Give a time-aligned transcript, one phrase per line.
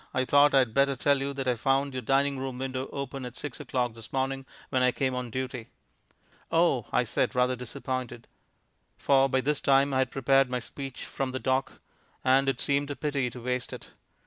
[0.15, 3.37] "I thought I'd better tell you that I found your dining room window open at
[3.37, 5.67] six o'clock this morning when I came on duty."
[6.51, 8.27] "Oh!" I said, rather disappointed.
[8.97, 11.73] For by this time I had prepared my speech from the dock,
[12.23, 13.89] and it seemed a pity to waste it.